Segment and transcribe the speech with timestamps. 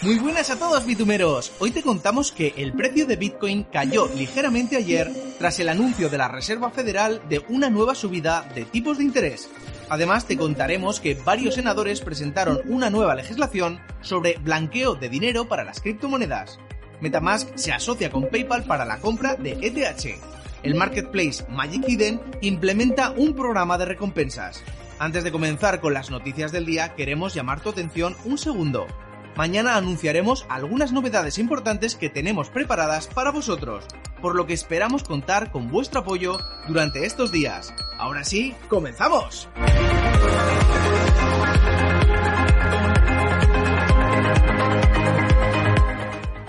[0.00, 1.52] Muy buenas a todos bitumeros.
[1.58, 6.16] Hoy te contamos que el precio de Bitcoin cayó ligeramente ayer tras el anuncio de
[6.16, 9.50] la Reserva Federal de una nueva subida de tipos de interés.
[9.90, 15.64] Además te contaremos que varios senadores presentaron una nueva legislación sobre blanqueo de dinero para
[15.64, 16.58] las criptomonedas.
[17.00, 20.18] Metamask se asocia con PayPal para la compra de ETH.
[20.62, 24.62] El marketplace Magic Eden implementa un programa de recompensas.
[24.98, 28.86] Antes de comenzar con las noticias del día, queremos llamar tu atención un segundo
[29.36, 33.84] mañana anunciaremos algunas novedades importantes que tenemos preparadas para vosotros,
[34.20, 37.72] por lo que esperamos contar con vuestro apoyo durante estos días.
[37.98, 39.48] Ahora sí, comenzamos.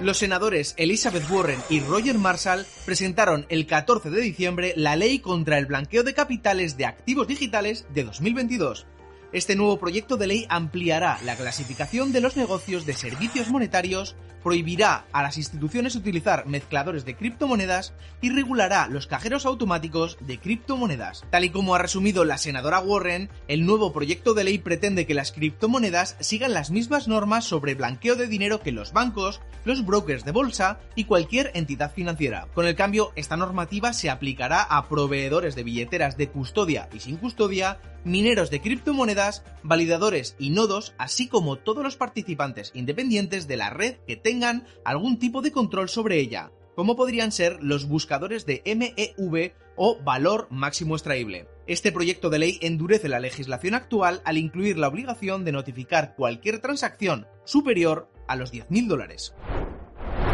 [0.00, 5.58] Los senadores Elizabeth Warren y Roger Marshall presentaron el 14 de diciembre la ley contra
[5.58, 8.86] el blanqueo de capitales de activos digitales de 2022
[9.32, 14.16] este nuevo proyecto de ley ampliará la clasificación de los negocios de servicios monetarios,
[14.46, 21.24] prohibirá a las instituciones utilizar mezcladores de criptomonedas y regulará los cajeros automáticos de criptomonedas.
[21.30, 25.14] Tal y como ha resumido la senadora Warren, el nuevo proyecto de ley pretende que
[25.14, 30.24] las criptomonedas sigan las mismas normas sobre blanqueo de dinero que los bancos, los brokers
[30.24, 32.46] de bolsa y cualquier entidad financiera.
[32.54, 37.16] Con el cambio, esta normativa se aplicará a proveedores de billeteras de custodia y sin
[37.16, 43.70] custodia, mineros de criptomonedas, validadores y nodos, así como todos los participantes independientes de la
[43.70, 44.35] red que tengan
[44.84, 50.46] algún tipo de control sobre ella, como podrían ser los buscadores de MEV o valor
[50.50, 51.48] máximo extraíble.
[51.66, 56.60] Este proyecto de ley endurece la legislación actual al incluir la obligación de notificar cualquier
[56.60, 59.34] transacción superior a los 10.000 dólares.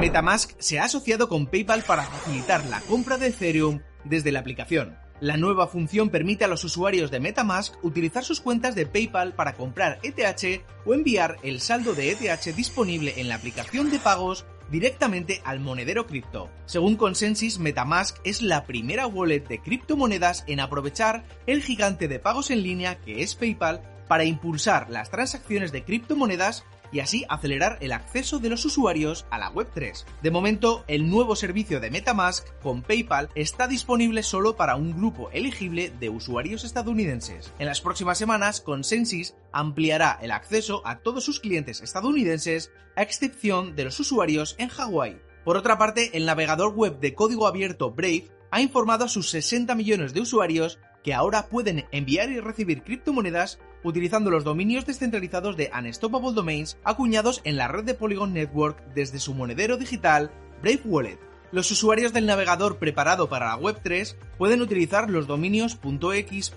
[0.00, 4.96] Metamask se ha asociado con PayPal para facilitar la compra de Ethereum desde la aplicación.
[5.20, 9.54] La nueva función permite a los usuarios de Metamask utilizar sus cuentas de PayPal para
[9.54, 15.42] comprar ETH o enviar el saldo de ETH disponible en la aplicación de pagos directamente
[15.44, 16.50] al monedero cripto.
[16.66, 22.52] Según Consensus, Metamask es la primera wallet de criptomonedas en aprovechar el gigante de pagos
[22.52, 27.92] en línea que es PayPal para impulsar las transacciones de criptomonedas y así acelerar el
[27.92, 30.04] acceso de los usuarios a la Web3.
[30.22, 35.30] De momento, el nuevo servicio de Metamask con PayPal está disponible solo para un grupo
[35.30, 37.52] elegible de usuarios estadounidenses.
[37.58, 43.76] En las próximas semanas, Consensus ampliará el acceso a todos sus clientes estadounidenses, a excepción
[43.76, 45.20] de los usuarios en Hawái.
[45.44, 49.74] Por otra parte, el navegador web de código abierto Brave ha informado a sus 60
[49.74, 55.70] millones de usuarios que ahora pueden enviar y recibir criptomonedas utilizando los dominios descentralizados de
[55.76, 60.30] Unstoppable Domains acuñados en la red de Polygon Network desde su monedero digital
[60.62, 61.27] Brave Wallet.
[61.50, 66.54] Los usuarios del navegador preparado para la Web3 pueden utilizar los dominios .x,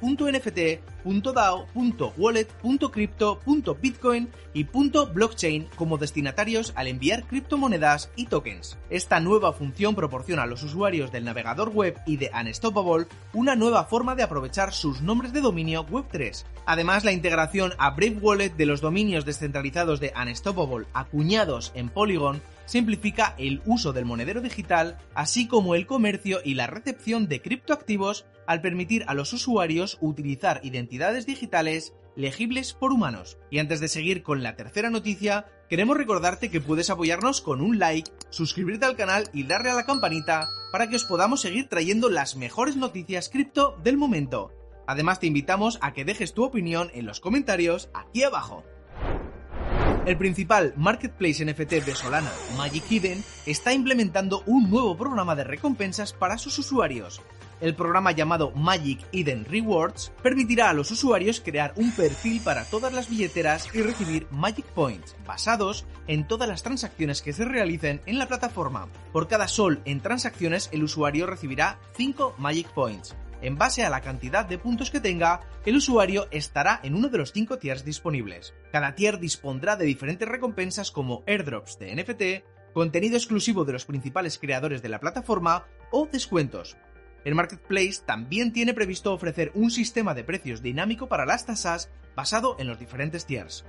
[1.34, 1.68] .dao,
[4.54, 8.78] y .blockchain como destinatarios al enviar criptomonedas y tokens.
[8.90, 13.86] Esta nueva función proporciona a los usuarios del navegador web y de Unstoppable una nueva
[13.86, 16.44] forma de aprovechar sus nombres de dominio Web3.
[16.66, 22.42] Además, la integración a Brave Wallet de los dominios descentralizados de Unstoppable acuñados en Polygon
[22.72, 28.26] simplifica el uso del monedero digital, así como el comercio y la recepción de criptoactivos
[28.48, 33.38] al permitir a los usuarios utilizar identidades digitales legibles por humanos.
[33.50, 37.78] Y antes de seguir con la tercera noticia, queremos recordarte que puedes apoyarnos con un
[37.78, 42.10] like, suscribirte al canal y darle a la campanita para que os podamos seguir trayendo
[42.10, 44.54] las mejores noticias cripto del momento.
[44.88, 48.64] Además te invitamos a que dejes tu opinión en los comentarios aquí abajo.
[50.04, 56.12] El principal marketplace NFT de Solana, Magic Eden, está implementando un nuevo programa de recompensas
[56.12, 57.22] para sus usuarios.
[57.62, 62.92] El programa llamado Magic Eden Rewards permitirá a los usuarios crear un perfil para todas
[62.92, 68.18] las billeteras y recibir Magic Points, basados en todas las transacciones que se realicen en
[68.18, 68.88] la plataforma.
[69.14, 73.16] Por cada sol en transacciones, el usuario recibirá 5 Magic Points.
[73.42, 77.18] En base a la cantidad de puntos que tenga, el usuario estará en uno de
[77.18, 78.54] los 5 tiers disponibles.
[78.72, 84.38] Cada tier dispondrá de diferentes recompensas como airdrops de NFT, contenido exclusivo de los principales
[84.38, 86.78] creadores de la plataforma o descuentos.
[87.26, 92.56] El marketplace también tiene previsto ofrecer un sistema de precios dinámico para las tasas basado
[92.60, 93.66] en los diferentes tiers.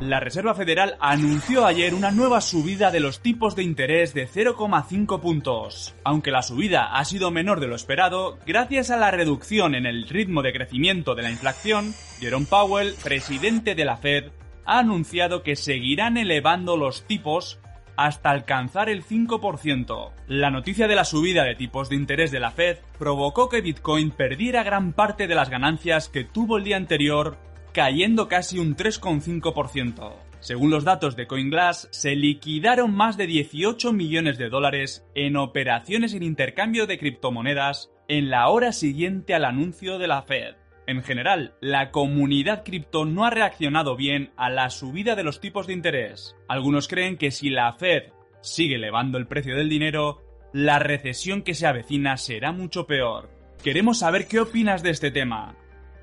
[0.00, 5.20] La Reserva Federal anunció ayer una nueva subida de los tipos de interés de 0,5
[5.20, 5.96] puntos.
[6.04, 10.08] Aunque la subida ha sido menor de lo esperado, gracias a la reducción en el
[10.08, 14.30] ritmo de crecimiento de la inflación, Jerome Powell, presidente de la Fed,
[14.64, 17.58] ha anunciado que seguirán elevando los tipos
[17.96, 20.12] hasta alcanzar el 5%.
[20.28, 24.12] La noticia de la subida de tipos de interés de la Fed provocó que Bitcoin
[24.12, 27.36] perdiera gran parte de las ganancias que tuvo el día anterior
[27.78, 30.12] cayendo casi un 3,5%.
[30.40, 36.12] Según los datos de CoinGlass, se liquidaron más de 18 millones de dólares en operaciones
[36.12, 40.56] en intercambio de criptomonedas en la hora siguiente al anuncio de la Fed.
[40.88, 45.68] En general, la comunidad cripto no ha reaccionado bien a la subida de los tipos
[45.68, 46.34] de interés.
[46.48, 48.10] Algunos creen que si la Fed
[48.40, 50.20] sigue elevando el precio del dinero,
[50.52, 53.30] la recesión que se avecina será mucho peor.
[53.62, 55.54] Queremos saber qué opinas de este tema.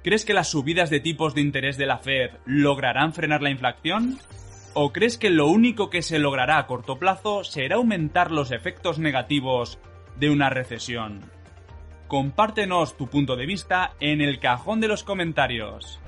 [0.06, 4.20] ¿Crees que las subidas de tipos de interés de la Fed lograrán frenar la inflación?
[4.76, 9.00] ¿O crees que lo único que se logrará a corto plazo será aumentar los efectos
[9.00, 9.80] negativos
[10.20, 11.22] de una recesión?
[12.08, 16.00] Compártenos tu punto de vista en el cajón de los comentarios.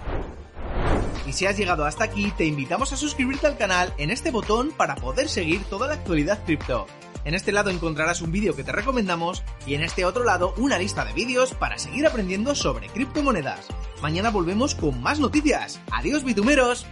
[1.25, 4.73] Y si has llegado hasta aquí, te invitamos a suscribirte al canal en este botón
[4.77, 6.85] para poder seguir toda la actualidad cripto.
[7.27, 10.79] En este lado encontrarás un vídeo que te recomendamos y en este otro lado una
[10.79, 13.67] lista de vídeos para seguir aprendiendo sobre criptomonedas.
[14.01, 15.81] Mañana volvemos con más noticias.
[15.91, 16.87] Adiós bitumeros.